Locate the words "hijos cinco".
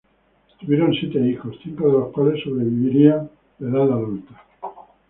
1.19-1.85